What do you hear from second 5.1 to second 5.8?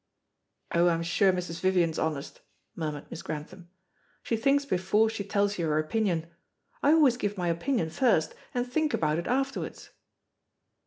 she tells you her